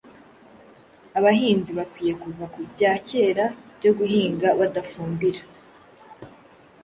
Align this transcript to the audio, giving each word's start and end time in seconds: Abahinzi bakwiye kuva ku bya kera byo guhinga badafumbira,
Abahinzi 1.17 1.71
bakwiye 1.79 2.13
kuva 2.23 2.45
ku 2.53 2.59
bya 2.73 2.91
kera 3.07 3.45
byo 3.77 3.91
guhinga 3.97 4.47
badafumbira, 4.59 5.41